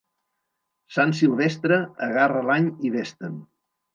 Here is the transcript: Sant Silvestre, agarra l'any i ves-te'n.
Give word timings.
Sant 0.95 1.13
Silvestre, 1.19 1.77
agarra 2.09 2.43
l'any 2.49 2.71
i 2.89 2.93
ves-te'n. 2.99 3.37